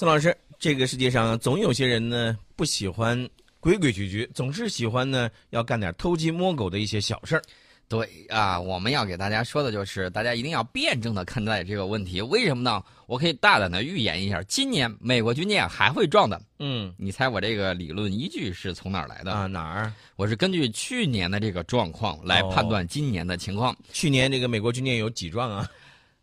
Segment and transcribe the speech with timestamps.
[0.00, 3.28] 宋老师，这个世界上总有些人呢不喜欢
[3.60, 7.42] 规规矩矩，总是喜欢呢要干点偷鸡摸狗的一些小事儿。
[7.86, 12.18] 对啊，我们要给大家说的就是，大家一定要辩证的看待这个问题。
[12.22, 12.82] 为什么呢？
[13.04, 16.40] 我可以大胆的预言一下，今年美国军舰还会撞的。
[16.60, 19.46] 嗯，你猜我这个理论依据是从哪儿来的啊？
[19.46, 19.92] 哪儿？
[20.16, 23.76] 我是根据去年的这个状况来判断今年的情况。
[23.92, 25.70] 去年这个美国军舰有几撞啊？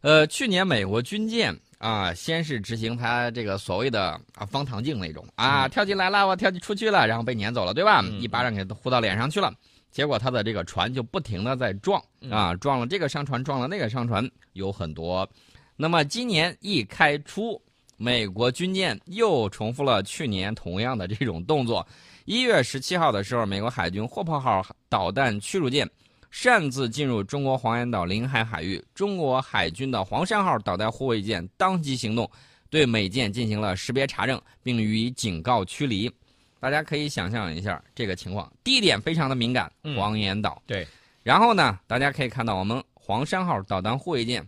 [0.02, 8.04] 呃，去年美国军舰啊，先是执行他这个所谓的啊方唐镜那种啊，跳进来了，我跳进出去了，然后被撵走了，对吧？
[8.20, 9.54] 一巴掌给呼到脸上去了。
[9.90, 15.28] 结果他的这个船就不停的在撞啊，撞了这个商船，撞了那个商船，有很多。
[15.76, 17.60] 那么今年一开出，
[17.96, 21.88] 美国军舰又重复了去年同样的这种动作。
[22.26, 25.90] 一月十七号的时候，美国海军霍珀号导弹驱逐舰
[26.32, 32.30] 擅自进入中国黄岩岛领海海域，中国海军的黄山号导弹护卫舰当即行动，
[32.70, 36.12] 对美舰进行了识别查证，并予以警告驱离。
[36.60, 40.62] 大家可以想象一下这个情况，地点非常的敏感，黄岩岛。
[40.66, 40.88] 对，
[41.24, 44.46] 然后呢，大家可以看到我们黄山号导弹护卫舰，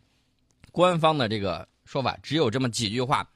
[0.71, 3.27] 官方的这个说法只有这么几句话：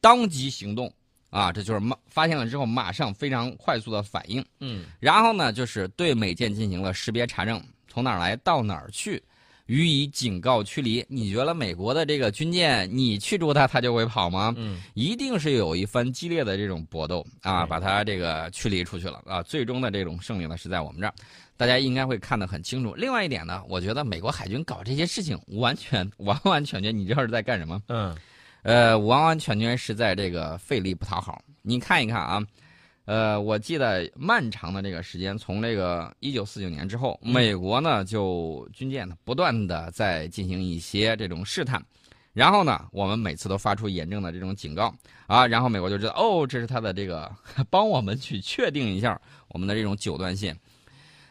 [0.00, 0.92] 当即行动
[1.30, 4.44] 啊，这就是马发现了之后马上非常快速的反应。
[4.60, 7.62] 嗯，然后呢，就是对美舰进行了识别查证，
[7.98, 9.20] 从哪儿来到哪儿去。
[9.66, 11.04] 予以警告驱离。
[11.08, 14.54] 你觉得美国的这个军舰，你驱逐它，它就会跑吗？
[14.56, 19.42] 嗯，一定是有一番激烈的这种搏斗啊，把它这个驱离出去了啊。
[19.42, 21.14] 最终的这种胜利呢，是在我们这儿，
[21.56, 22.94] 大家应该会看得很清楚。
[22.94, 27.82] 另外一点呢，我觉得美国海军搞这些事情，完全完完全全，你知道是在干什么？
[27.88, 28.16] 嗯，
[28.62, 31.42] 呃，完完全全是在这个费力不讨好。
[31.62, 32.42] 你看一看啊。
[33.08, 41.82] 呃，我记得漫长的这个时间，从这个一九四九年之后，美国呢就军舰呢不断的在进行一些这种试探，
[42.34, 44.94] 然后呢，我们每次都发出严正的这种警告
[45.26, 47.34] 啊，然后美国就知道哦，这是他的这个
[47.70, 50.54] 帮我们去确定一下我们的这种九段线。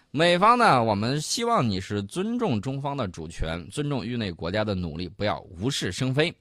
[0.09, 6.33] 美方呢，我们希望你是尊重中方的主权，尊重域内国家的努力，不要无事生非。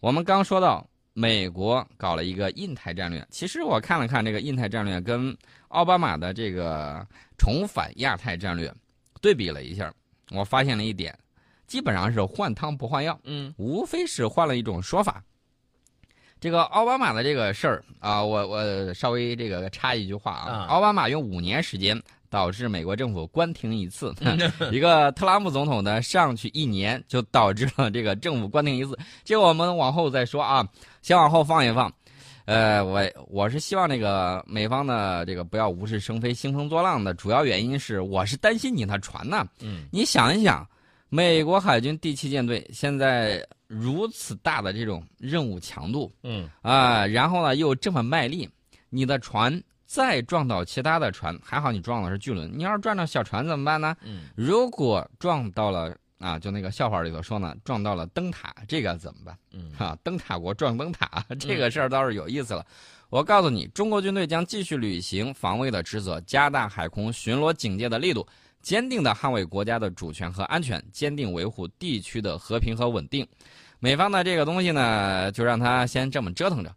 [0.00, 0.86] 我们刚说到。
[1.18, 5.34] 美国搞了一个印太战略，其实我看了看这个印太战略，跟
[5.68, 7.06] 奥巴马的这个
[7.38, 8.70] 重返亚太战略
[9.22, 9.90] 对比了一下，
[10.30, 11.18] 我发现了一点，
[11.66, 15.24] 基本上是换汤不换药，嗯，无非是换了一种说法。
[16.38, 21.98] 这个奥巴马的这个事儿啊，我我稍微这个插一句话啊，奥巴马用五年时间。
[22.36, 24.14] 导致美国政府关停一次，
[24.70, 28.94] 一个特朗普总统呢上去一年就导致了这个政府关停一次。
[29.24, 30.62] 这我们往后再说啊，
[31.00, 31.90] 先往后放一放。
[32.44, 39.46] 呃，我我是希望这个美方呢这个不要无事生非、兴风作浪的，主要原因是我是担心你那船呢。
[39.62, 40.68] 嗯，你想一想，
[41.08, 48.46] 美国海军第七舰队现在如此大的这种任务强度，嗯啊，然后呢又这么卖力，
[48.90, 49.58] 你的船。
[49.86, 52.50] 再撞到其他的船，还好你撞的是巨轮。
[52.52, 53.96] 你要是撞到小船怎么办呢？
[54.02, 59.38] 嗯，如果撞到了啊，就那个笑话里头说呢，撞到了灯塔，这个怎么办？
[59.52, 62.66] 嗯，哈，灯塔国撞灯塔，这个事儿倒是有意思了。
[63.08, 68.26] 我告诉你，中国军队将继续履行防卫的职责，加大海空巡逻警戒的力度，
[68.60, 73.24] 坚定的捍卫国家的主权和安全，坚定维护地区的和平和稳定。
[73.78, 76.74] 美方的这个东西呢，就让他先这么折腾着。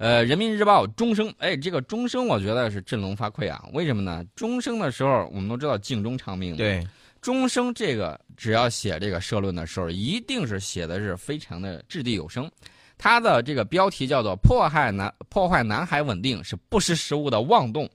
[0.00, 3.62] 呃，《人民日报》钟声，哎，这个钟声我觉得是振聋发聩啊！
[3.74, 4.24] 为什么呢？
[4.34, 6.56] 钟声的时候，我们都知道警钟长鸣。
[6.56, 6.82] 对，
[7.20, 12.50] 钟声这个只要写这个社论的时候，一定是写的是非常的掷地有声。
[12.96, 17.86] 它的这个标题叫做“破坏南破坏南海稳定是不识时务的妄动”，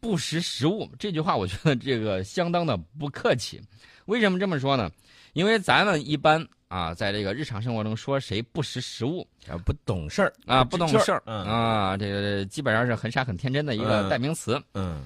[0.00, 3.58] 不识时务这句话，我觉得这个相当的不客气。
[4.04, 4.90] 为什么这么说呢？
[5.32, 6.46] 因为咱们一般。
[6.72, 14.58] 啊，在这个日常生活中说谁不识时务啊，不懂事儿啊，不懂事儿啊，这个基本上是很傻很天真的一个代名词。
[14.72, 15.04] 嗯，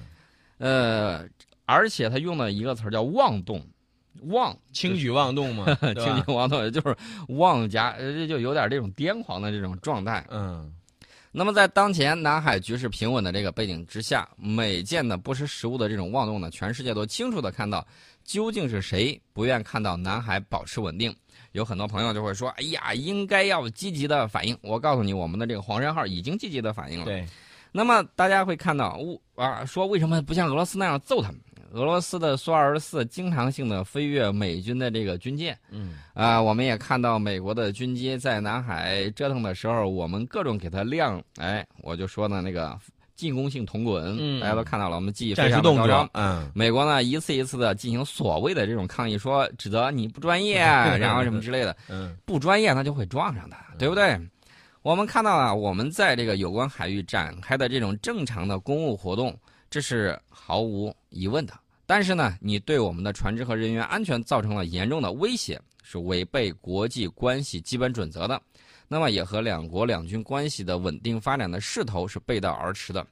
[0.59, 1.27] 呃，
[1.65, 3.61] 而且他用的一个词儿叫妄动，
[4.27, 5.65] 妄轻举妄动嘛，
[5.99, 6.95] 轻举妄动就是
[7.27, 10.25] 妄加，这就有点这种癫狂的这种状态。
[10.29, 10.73] 嗯，
[11.33, 17.85] 那么在当前南海局势平稳的这个背景之下，美舰的不识时务的这种妄动呢，全世界都清楚的看到，
[18.27, 21.15] 究竟是谁不愿看到南海保持稳定。
[21.53, 27.05] 有很多朋友就会说：“哎呀，应该要积极的反应。”我告诉你，我们的这个黄山号已经积极的反应了。
[27.05, 27.25] 对，
[27.71, 28.99] 那么大家会看到，
[29.35, 31.39] 啊，说为什么不像俄罗斯那样揍他们？
[31.71, 41.23] 俄罗斯的苏二十四经常性的飞越美军的这个军舰，嗯，啊，我们也看到美国的军机在南海折腾的时候，我们各种给它亮。
[41.37, 42.77] 哎，我就说呢，那个。
[43.17, 46.07] 进攻性铜滚，大家都看到了，我们记忆非常高超。
[46.13, 50.59] 嗯，美国呢一次一次的进行所谓的这种抗议，说指责你不专业，
[50.97, 51.75] 然后什么之类的。
[51.89, 54.17] 嗯，不专业那就会撞上的，对不对？
[54.83, 59.37] 我们看到啊，我们在这个有关海域展开的这种正常的公务活动，
[59.69, 61.53] 这是毫无疑问的。
[61.85, 68.39] 但是呢，你对我们的船只和人员安全造成了严重的威胁，是违背国际关系基本准则的。
[68.87, 73.05] 那么也和两国两军关系的稳定发展的势头是背道而驰的。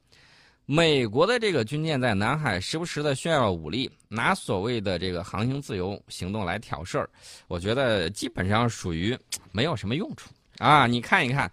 [0.68, 7.08] 美国的这个军舰在南海时不时的炫耀武力，拿所谓的这个航行自由行动来挑事儿，
[7.46, 9.16] 我觉得基本上属于
[9.52, 10.28] 没有什么用处
[10.58, 10.88] 啊！
[10.88, 11.48] 你看一看，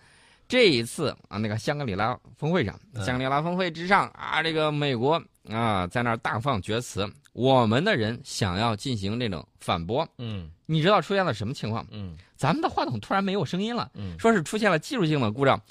[0.47, 2.73] 这一次啊，那个香格里拉峰会上，
[3.05, 11.86] 香格里拉峰会之上啊，这个美国啊在那儿大放厥词，我们的人想要进行这种反驳，嗯你知道出现了什么情况？
[11.92, 13.92] 嗯咱们的话筒突然没有声音了。
[13.94, 15.62] 嗯，说是出现了技术性的故障，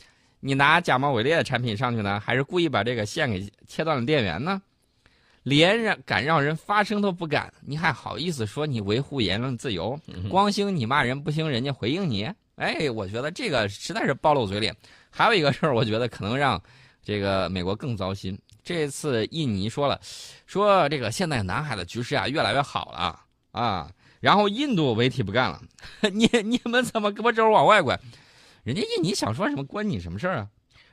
[0.40, 4.60] 你拿假冒伪劣的产品上去呢，还是故意把这个线给切断了电源呢？
[5.42, 9.98] 连让敢让人发声都不敢，你还好意思说你维护言论自由？
[10.30, 12.30] 光兴你骂人，不兴人家回应你。
[12.56, 14.74] 哎，我觉得这个实在是暴露嘴脸。
[15.10, 16.62] 还有一个事儿，我觉得可能让
[17.02, 18.38] 这个美国更糟心。
[18.64, 20.00] 这次印尼说了，
[20.46, 23.20] 说这个现在南海的局势啊越来越好了
[23.50, 25.60] 啊，然后印度违体不干了，
[26.12, 27.98] 你你们怎么胳膊肘往外拐？
[28.62, 30.48] 人家印尼想说什么关你什么事儿啊？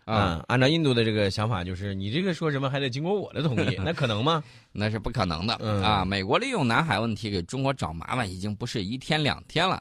[0.06, 4.44] 啊，嗯，按照印度的这个想法，就是你这个说什么还得经过我的同意， 那可能吗？
[4.72, 6.04] 那是不可能的、嗯啊！
[6.04, 9.80] 美国利用南海问题给中国找麻烦，已经不是一天两天了。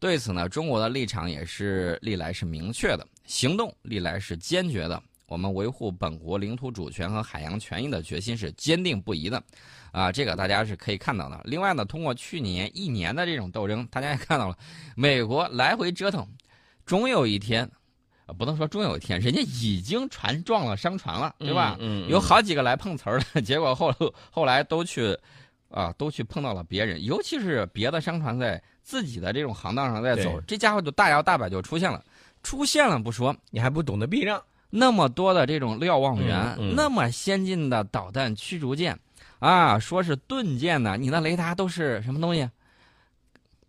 [0.00, 5.00] 对此呢，中国的立场也是历来是明确的，行动历来是坚决的。
[5.28, 9.40] 我们维护本国领土主权和海洋权益的决心是坚定不移的，
[9.92, 11.38] 啊，这个大家是可以看到的。
[11.44, 14.56] 另外呢，通过去年一年的这种斗争，大家也看到了，
[14.96, 16.26] 美国来回折腾，
[16.86, 17.70] 终有一天，
[18.24, 21.76] 啊，不能说终有一天，人家已经船撞了商船了，对吧？
[21.78, 23.94] 嗯，嗯有好几个来碰瓷儿的， 结果后
[24.30, 25.14] 后来都去，
[25.68, 32.02] 啊，都去碰到了别人，尤其是别的商船在自己的这种行当上在走，这家伙就大摇大摆就出现了，
[32.42, 38.98] 出现了不说，你还不懂得避让，那么多的这种瞭望员，嗯嗯那么先进的导弹驱逐舰，
[39.38, 42.48] 啊，说是盾舰呢，你那雷达都是什么东西？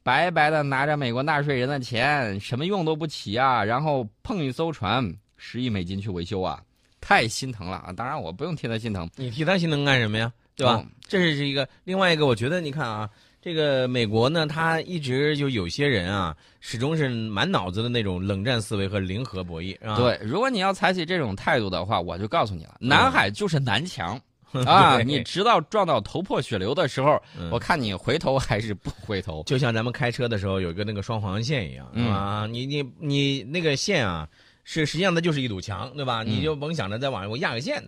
[0.02, 3.64] 白白的拿着美国纳税人的钱，什么用都不起啊！
[3.64, 6.64] 然后碰一艘船，十亿美金去维修啊，
[7.00, 7.94] 太心疼了啊！
[7.94, 10.32] 当然我不用替他心疼，你替他心疼干什么呀？
[10.56, 10.74] 对吧？
[10.76, 13.10] 哦这是一个另外一个，我觉得你看啊，
[13.42, 19.96] 这个美国呢，他一直就有些人啊，始终是满脑子的那种冷战思维和零和博弈，是吧？
[19.96, 24.20] 对，如果你要采取这种态度的话，我就告诉你了，南海就是南墙。
[24.66, 25.00] 啊！
[25.04, 29.44] 你直到撞到头破血流的时候，嗯我看你回头还是不回头。
[29.46, 34.28] 就像咱们开车的时候有一个那个双黄线一样，嗯啊，你你你那个线啊，
[34.64, 36.24] 是实际上它就是一堵墙，对吧？
[36.24, 37.80] 嗯你就甭想着再往上压个线，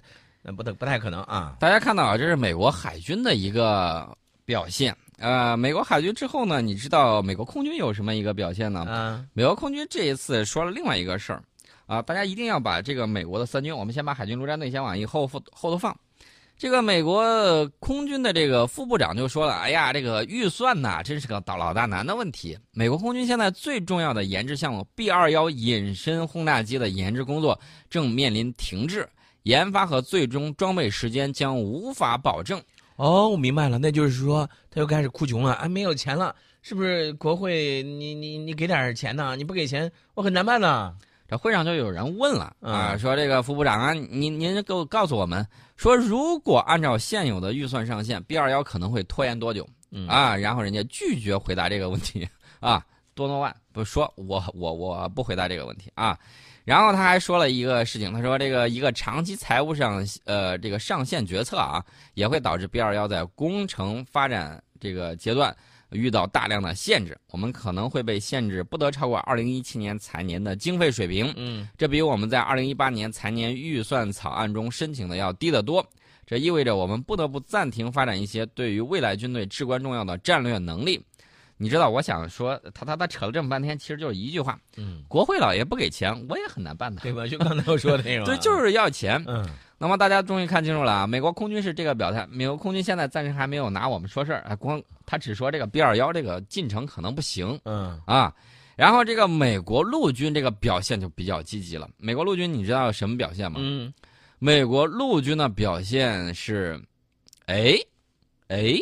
[0.44, 1.56] 那不太不太可能啊。
[1.60, 4.16] 大家看到啊，这是美国海军的一个
[4.46, 4.96] 表现。
[5.22, 8.86] 呃，美国海军之后呢，你知道美国空军有什么一个表现呢？
[8.90, 11.44] 嗯，美国空军这一次说了另外一个事儿，
[11.86, 15.96] 啊，大家一定要把这个美国的三军，我们先把海军陆战队先往一后后后头放。
[16.58, 22.58] 这个美国空军的这个副部长就说了：“哎呀，这个预算呐，真是个老老大难的问题。
[22.72, 27.60] 美国空军现在最重要的研制项目 B 二幺隐身轰炸机的研制工作
[27.90, 29.08] 正面临停滞，
[29.44, 32.62] 研发和最终装备时间将无法保证。
[33.02, 37.12] 哦，我明白了，那就是说他又开始哭穷了，啊，没有钱了，是不是？
[37.14, 39.36] 国会，你你你给点钱呢？
[39.36, 40.94] 你不给钱，我很难办呢。
[41.28, 45.44] 这会上就有人问了啊，嗯说这个副部长啊，您您给我告诉我们，
[45.78, 50.36] 说如果按照现有的预算上限，B 二幺可能会拖延多久嗯啊？
[50.36, 52.86] 然后人家拒绝回答这个问题啊，
[53.16, 56.16] 多诺万不说我我我不回答这个问题啊。
[56.64, 65.56] 然后他还说了一个事情，他说这个一个长期财务上呃这个上限决策啊，也会导致 B 二幺在工程发展这个阶段
[65.90, 75.86] 遇到大量的限制，我们可能会被限制不得超过二零一七年财年的经费水平，嗯这比我们在二零一八年财年预算草案中申请的要低得多。
[76.26, 81.04] 这意味着我们不得不暂停发展一些对于未来军队至关重要的战略能力。
[81.62, 87.02] 你知道，我想说，他他他扯了这么半天，其实就是一句话：嗯，国会老爷不给钱，我也很难办的。
[87.02, 87.28] 对吧？
[87.28, 88.26] 就刚才我说的那种啊。
[88.26, 89.24] 对，就是要钱。
[89.28, 91.08] 嗯那么大家终于看清楚了啊！
[91.08, 98.32] 美国空军是这个表态，美国空军现在暂时还没有拿我们说事儿啊，光他只说这个 B 二幺这个进程可能不行嗯啊。
[98.76, 101.90] 然后这个美国陆军这个表现就比较积极了。
[101.98, 103.60] 美国陆军你知道什么表现吗？
[103.60, 103.92] 嗯
[104.38, 106.80] 美国陆军的表现是，
[107.48, 107.74] 哎，
[108.50, 108.76] 哎，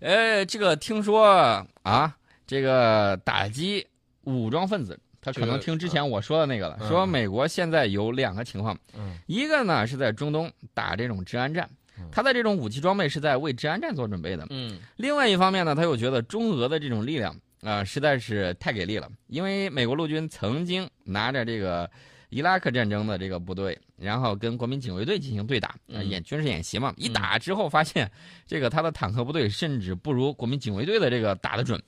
[0.00, 3.86] 呃，这个听说啊，这个打击
[4.24, 19.06] 武装分子，他可能听之前我说的那个了，嗯说美国现在有两个情况，嗯一个呢是在中东打这种治安战嗯，他的这种武器装备是在为治安战做准备的；嗯另外一方面呢，他又觉得中俄的这种力量啊、实在是太给力了。
[19.26, 21.90] 因为美国陆军曾经拿着这个
[22.30, 26.94] 伊拉克战争的这个部队，然后跟国民警卫队进行对打，演军事演习嘛。
[26.96, 28.10] 一打之后发现，
[28.46, 31.80] 这个他的坦克部队甚至不如国民警卫队的这个打得准，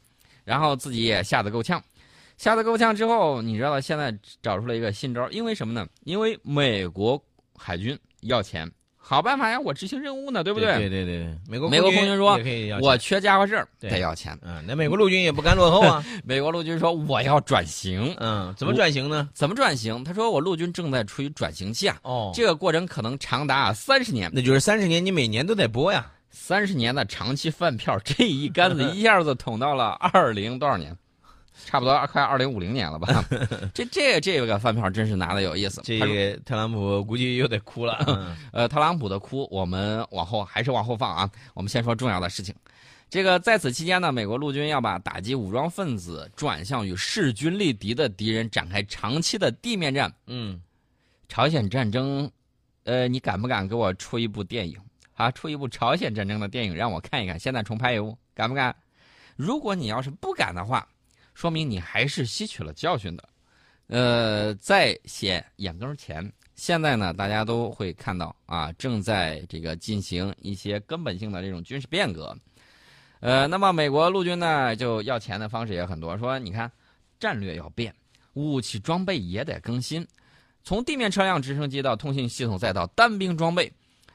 [0.45, 1.83] 然后自己也吓得够呛。
[2.39, 5.87] 吓得够呛之后，你知道现在找出了一个新招，因为什么呢？
[6.03, 7.23] 因为美国
[7.57, 8.69] 海军要钱，
[9.05, 12.39] 好办法呀，我执行任务呢，对不对对对对，美国美国空军说
[12.81, 14.39] 我缺家伙事儿，得要钱。
[14.43, 16.03] 嗯，那美国陆军也不甘落后啊。
[16.25, 19.29] 美国陆军说我要转型，嗯，怎么转型呢？
[19.35, 20.03] 怎么转型？
[20.05, 26.07] 他说我陆军正在处于转型期啊，哦，这个过程可能长达三十年，那就是三十年，你每年都得播呀。
[26.31, 30.97] 三十年的长期饭票，这一竿子 一下子捅到了二零多少年？
[31.65, 33.25] 差不多快二零五零年了吧？
[33.73, 35.81] 这这这个饭票真是拿的有意思。
[35.85, 38.03] 这个特朗普估计又得哭了。
[38.09, 41.31] 嗯呃，特朗普的哭，我们往后还是往后放啊。
[41.55, 42.55] 我们先说重要的事情。
[43.09, 50.13] 这个在此期间呢，美国陆军要把打击武装分子转向与势均力敌的敌人展开长期的地面战。
[50.27, 50.61] 嗯，
[51.29, 52.31] 朝鲜战争，
[52.85, 54.79] 呃，你敢不敢给我出一部电影
[55.15, 55.31] 啊？
[55.31, 58.75] 出一部朝鲜战争的电影让我看一看，现在重拍一部，敢不敢？
[59.37, 60.87] 如果你要是不敢的话，
[61.35, 63.29] 说明你还是吸取了教训的。
[63.89, 72.35] 呃，在显眼根儿前，现在呢，大家都会看到啊，正在这个进行一些根本性的这种军事变革。
[73.21, 76.71] 呃，那么美国陆军呢，就要钱的方式也很多，说你看，
[77.21, 77.95] 战略要变，
[78.33, 80.07] 武器装备也得更新。
[80.65, 83.71] 从地面车辆、直升机到通信系统，再到单兵装备，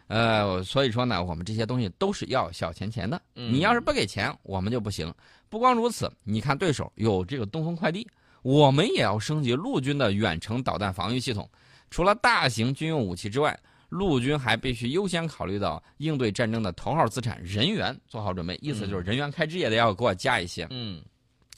[0.08, 3.22] 呃，所以说呢，我们这些东西都是要小钱钱的。
[3.36, 5.14] 嗯你要是不给钱，我们就不行。
[5.50, 8.08] 不光如此，你看对手有这个东风快递，
[8.42, 11.50] 我们也要升级陆军的远程导弹防御系统。
[11.89, 13.58] 除了大型军用武器之外，
[13.89, 18.58] 陆军还必须优先考虑到应对战争的头号资产人员做好准备。
[18.62, 20.68] 意思就是人员开支也得要给我加一些。
[20.70, 21.01] 嗯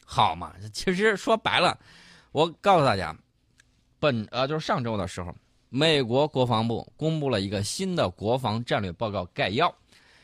[0.05, 1.77] 好嘛，其实说白了，
[2.31, 3.15] 我告诉大家，
[3.99, 5.33] 本呃就是上周的时候，
[5.69, 9.73] 美国国防部公布了一个新的国防战略报告概要，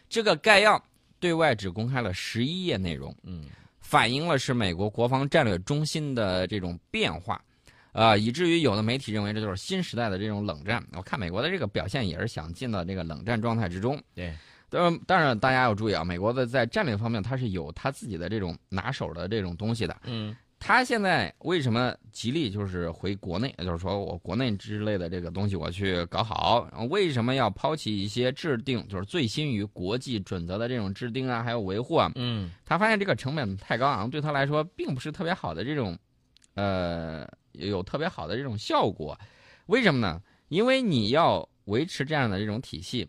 [0.07, 0.79] 这个概要
[1.25, 3.46] 对外只公开了十一页内容，嗯
[3.79, 7.41] 反映了是美国国防战略中心的这种变化。
[7.94, 10.86] 啊、以至于有的媒体认为这就是新时代的这种冷战。
[10.91, 14.00] 我看美国的这个表现也是想进到这个冷战状态之中。
[14.13, 14.34] 对，
[14.70, 19.96] 当然，当然大家要注意啊，美国的在战略方面它是有它自己的这种拿手的这种东西的。
[20.03, 32.12] 嗯他现在为什么极力就是回国内，就是说我国内之类的这个东西我去搞好，为什么要抛弃一些制定就是最新于国际准则的这种制定啊，还有维护啊？
[32.15, 35.95] 嗯他发现这个成本太高昂，对他来说并不是特别好的这种，
[36.55, 39.15] 呃，有特别好的这种效果。
[39.67, 40.19] 为什么呢？
[40.47, 43.07] 因为你要维持这样的这种体系，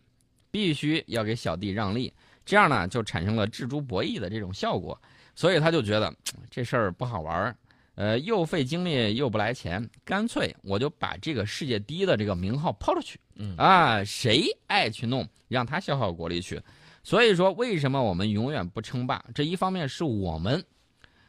[0.51, 2.13] 必须要给小弟让利，
[2.45, 5.01] 这样呢就产生了锱铢博弈的这种效果。
[5.37, 6.13] 所以他就觉得
[6.51, 7.57] 这事儿不好玩儿，
[7.95, 13.21] 呃，又费精力又不来钱，干脆我就把这个世界第一的这个名号抛出去。
[13.37, 16.61] 嗯啊，谁爱去弄，让他消耗国力去。
[17.05, 19.25] 所以说，为什么我们永远不称霸？
[19.33, 20.65] 这一方面是我们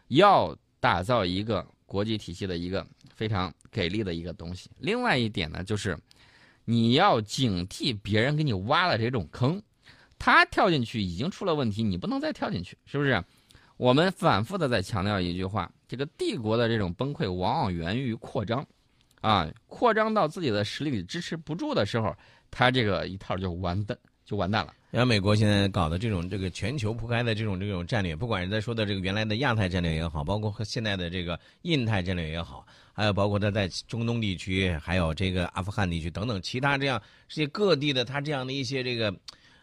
[0.07, 4.69] 要打造一个国际体系的一个非常给力的一个东西。
[4.79, 5.97] 另外一点呢，就是
[6.65, 9.61] 你要警惕别人给你挖了这种坑，
[10.17, 13.23] 他跳进去已经出了问题，你不能再跳进去，是不是？
[13.77, 18.65] 我们反复的在强调一句话：这个帝国的这种崩溃，往往源于扩张，
[19.21, 22.15] 啊，扩张到自己的实力支持不住的时候，
[22.49, 24.73] 他这个一套就完蛋，就完蛋了。
[24.89, 39.13] 然后美国现在搞的这种这个全球铺开的这种这种战略，不管是在说的这个原来的亚太战略也好，包括和现在的这个印太战略也好，还有包括他在中东地区，还有这个阿富汗地区等等其他这样世界各地的他这样的一些这个，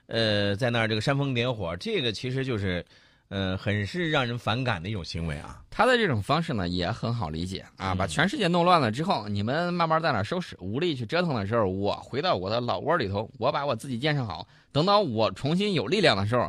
[0.07, 2.85] 呃，在那儿这个煽风点火，这个其实就是，
[3.29, 5.61] 呃，很是让人反感的一种行为啊。
[5.71, 16.49] 他的这种方式呢也很好理解啊，嗯把全世界弄乱了之后，你们慢慢在那收拾，无力去折腾的时候，我回到我的老窝里头，我把我自己建设好，等到我重新有力量的时候，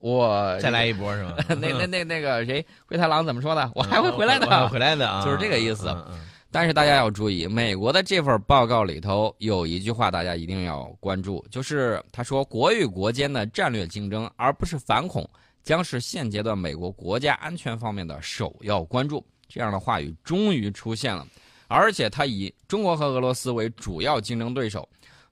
[0.00, 1.36] 我再来一波是吧？
[1.60, 3.70] 那那那那个谁灰太狼怎么说的？
[3.74, 4.68] 我还会回来的。
[4.68, 15.28] 回来的啊， 就是这个意思嗯嗯但是大家要注意，美国的这份报告里头有一句话，大家一定要关注，就是他说国与国间的战略竞争，而不是反恐，
[15.62, 19.24] 将是现阶段美国国家安全方面的首要关注。
[19.48, 21.26] 这样的话语终于出现了，
[21.68, 24.86] 而且他以中国和俄罗斯为主要竞争对手，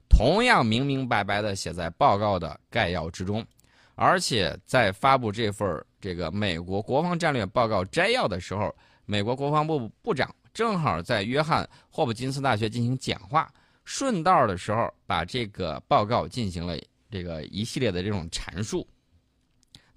[0.09, 3.45] 同样明明白白地写在报告的概要之中。
[3.93, 13.51] 而且在发布这份这个美国国防战略报告摘要的时候，美国国防部部长正好在约翰霍普金斯大学进行讲话，
[13.85, 16.75] 顺道的时候把这个报告进行了
[17.09, 18.87] 这个一系列的这种阐述。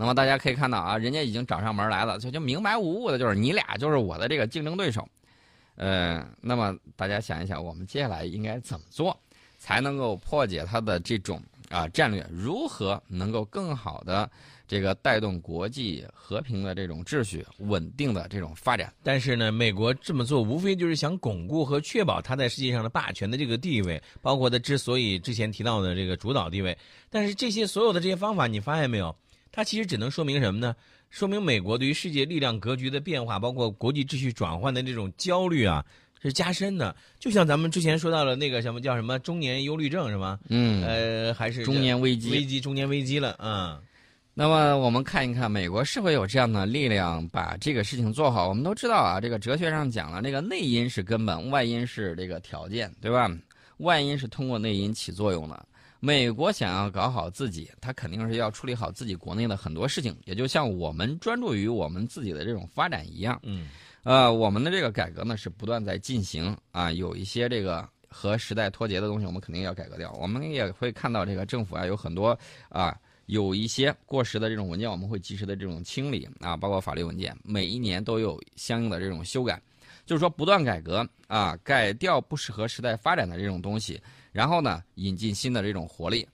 [0.00, 5.06] 那么大家可以看到啊，人家已经找上门来了，就就明白无误的，就是你俩就是我的这个竞争对手。
[5.76, 9.14] 呃，那么大家想一想，我们接下来应该怎么做，
[9.58, 11.38] 才能够破解他的这种
[11.68, 12.26] 啊战略？
[12.32, 14.30] 如何能够更好的
[14.66, 18.90] 这个带动国际和平的这种秩序、稳定的这种发展？
[19.02, 26.74] 但是呢，美国这么做无非就是想巩固和确保它在世界上的霸权的这个地位，包括他之所以之前提到的这个主导地位。
[27.10, 29.14] 但是这些所有的这些方法，你发现没有？
[29.52, 30.74] 它其实只能说明什么呢？
[31.10, 35.84] 说明美国对于世界力量格局的变化，包括国际秩序转换的这种焦虑啊，
[36.22, 36.94] 是加深的。
[37.18, 40.38] 就像咱们之前说到了那个什么叫什么中年忧虑症是吗？
[40.48, 43.80] 嗯，呃，还是中年危机，危机中年危机了啊。
[44.32, 48.48] 那么我们看一看，美国是否有这样的力量把这个事情做好？
[48.48, 53.28] 我们都知道啊，这个哲学上讲了，这个内因是根本，外因是这个条件，对吧？
[53.78, 55.66] 外因是通过内因起作用的。
[56.02, 63.38] 美国想要搞好自己，他肯定是要处理好自己国内的很多事情，也就像我们专注于我们自己的这种发展一样。
[63.42, 63.68] 嗯，
[64.02, 70.10] 呃，我们的这个改革呢是不断在进行啊，有一些这个和时代脱节的东西，我们肯定要改革掉。
[70.12, 72.36] 我们也会看到这个政府啊有很多
[72.70, 79.60] 啊有一些过时的这种文件，我们会及时的这种清理啊，包括法律文件，每一年都有相应的这种修改，
[80.06, 84.00] 就是说不断改革啊，改掉不适合时代发展的这种东西。
[84.32, 86.26] 然后呢，引进新的这种活力。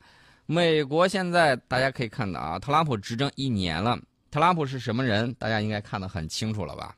[0.47, 3.99] 美国现在大家可以看到啊，特朗普执政一年了。
[4.31, 5.33] 特朗普是什么人？
[5.35, 6.95] 大家应该看得很清楚了吧？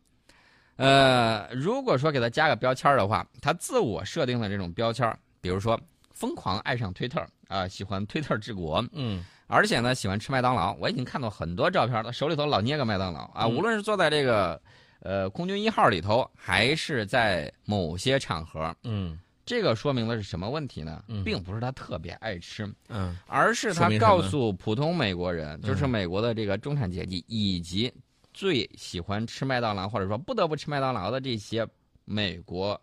[0.77, 5.81] 呃，如果说给他加个标签的话，他自我设定的这种标签，比如说
[6.13, 10.75] 疯狂爱上推特啊，喜欢推特治国，嗯，而且呢喜欢吃麦当劳。
[10.75, 14.61] 我已经看到很多照片了，手里头老捏个麦当劳啊，无论是坐在这个
[15.01, 19.19] 呃空军一号里头，还是在某些场合，嗯。
[19.49, 21.03] 这个说明的是什么问题呢？
[21.25, 27.91] 并不是他特别爱吃，嗯，而是他告诉普通美国人，就是美国的这个中产阶级以及
[28.35, 31.67] 最喜欢吃麦当劳或者说不得不吃麦当劳的这些
[32.05, 32.79] 美国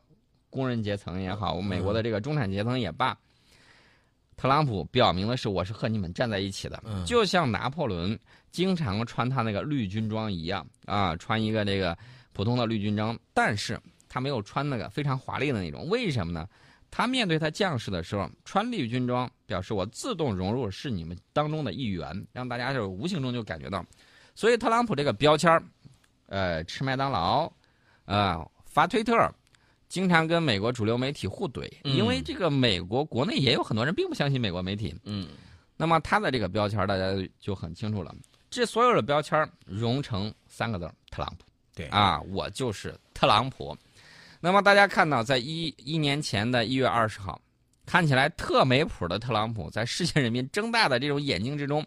[0.49, 3.15] 工人阶层也好，美国的这个中产阶层也罢，
[4.35, 11.95] 特朗普表明的是我是和你们站在一起的，就像拿破仑经常穿他那个绿军装一样啊，穿一个这个
[12.33, 13.79] 普通的绿军装，但是。
[14.15, 16.47] 他没有穿那个非常华丽的那种，为什么呢？
[16.89, 23.85] 他面对他将士的时候穿绿军装，表示我自动融入是你们当中的一员，让大家就无形中就感觉到。
[24.33, 25.61] 所以特朗普这个标签
[26.27, 27.51] 呃，吃麦当劳，
[28.05, 29.29] 呃，发推特，
[29.89, 34.95] 经常跟美国主流媒体互怼，因为这个美国国内也有很多人并不相信美国媒体。
[35.03, 35.27] 嗯，
[35.75, 38.15] 那么他的这个标签大家就很清楚了，
[38.49, 41.43] 这所有的标签融成三个字：特朗普。
[41.75, 43.75] 对啊，我就是特朗普。
[44.45, 47.41] 那么大家看到，在一一年前的一月二十号，
[47.83, 51.83] 看起来特没谱的特朗普，在世界人民睁大的这种眼睛之中，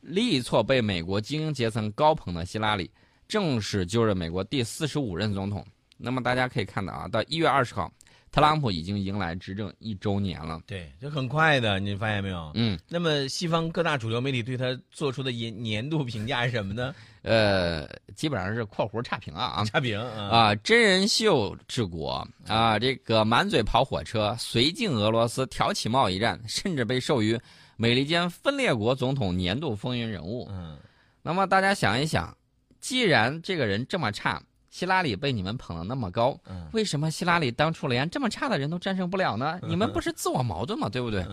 [0.00, 2.90] 力挫被美国精英阶层高捧的希拉里，
[3.28, 5.64] 正式就任美国第四十五任总统。
[5.96, 7.88] 那么大家可以看到啊，到一月二十号。
[8.32, 12.52] 特朗普已经迎来执政一周年了，对，就很快的，你发现没有？
[12.54, 12.78] 嗯。
[12.88, 16.94] 那么西方各大主流媒体对他做出的年年度评价是什么呢？
[17.22, 27.38] 呃，基本上是括弧差评啊啊，差评啊，真人秀治国啊，这个满嘴跑火车，绥靖俄罗斯，挑起贸易战，甚至被授予
[27.76, 30.48] 美利坚分裂国总统年度风云人物。
[30.52, 30.78] 嗯。
[31.20, 32.34] 那么大家想一想，
[32.78, 34.40] 既然这个人这么差。
[34.70, 36.38] 希拉里被你们捧得那么高，
[36.72, 39.58] 为什么希拉里当初连这么差的人都战胜不了呢？
[39.62, 40.88] 你们不是自我矛盾吗？
[40.88, 41.26] 对不对？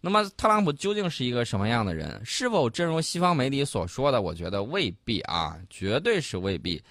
[0.00, 2.20] 那么特朗普究竟是一个什么样的人？
[2.24, 4.22] 是否正如西方媒体所说的？
[4.22, 6.82] 我觉得未必啊，绝对是未必。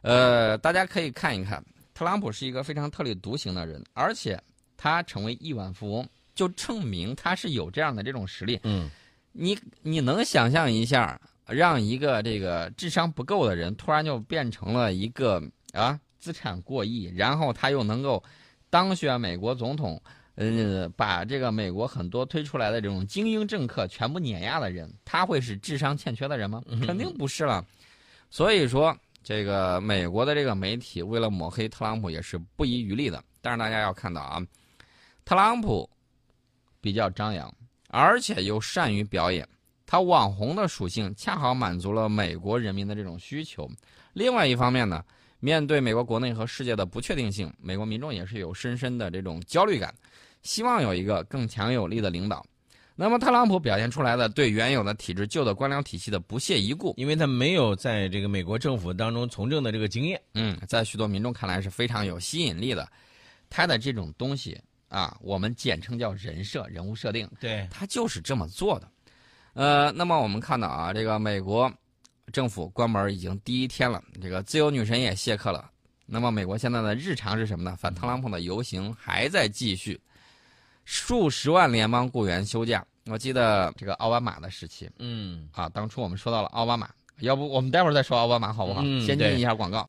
[0.00, 4.42] 呃，大家可以看一看，特朗普是一个非常特立独行的人，而且
[4.74, 8.58] 他成为亿万富翁，就证明他是有这样的这种实力。
[8.62, 8.88] 嗯，
[9.32, 11.20] 你你能想象一下？
[11.46, 18.22] 让一个这个智商不够的人突然就变成了一个啊资产过亿，然后他又能够
[18.68, 20.02] 当选美国总统，
[20.34, 26.62] 呃，把这个美国很多推出来的这种精英政客全部碾压的人，他会是智商欠缺的人吗？
[26.84, 27.64] 肯定不是了。
[28.28, 33.22] 所以说，这个美国的这个媒体为了抹黑特朗普也是不遗余力的。
[33.40, 34.44] 但是大家要看到啊，
[35.24, 35.88] 特朗普
[36.80, 37.54] 比较张扬，
[37.88, 39.48] 而且又善于表演。
[39.86, 43.70] 他网红的属性恰好满足了美国人民的这种需求。
[44.12, 45.04] 另外一方面呢，
[45.38, 49.94] 面对美国国内和世界的不确定性，美国民众也是有深深的这种焦虑感，
[50.42, 52.44] 希望有一个更强有力的领导。
[52.98, 60.18] 那么特朗普表现出来的对原有的体制、旧的官僚体系的不屑一顾，因为他没有在这个美国政府当中从政的这个经验。
[60.32, 62.88] 嗯，在许多民众看来是非常有吸引力的。
[63.50, 67.30] 他的这种东西啊，我们简称叫人设、人物设定。
[67.38, 68.90] 对他就是这么做的。
[69.56, 71.72] 呃，那么我们看到啊，这个美国
[72.30, 75.70] 政府关门已经第一天了，这个自由女神也谢客了。
[76.04, 77.74] 那么，美国现在的日常是什么呢？
[77.76, 79.98] 反特朗普的游行还在继续，
[80.84, 82.84] 数十万联邦雇员休假。
[83.06, 86.90] 我记得这个奥巴马的时期嗯，啊，当初我们说到了奥巴马，
[87.20, 88.82] 要不我们待会儿再说奥巴马好不好？
[88.84, 89.84] 嗯先进一下广告。